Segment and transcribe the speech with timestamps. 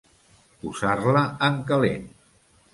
[0.63, 2.11] Posar-la en calent.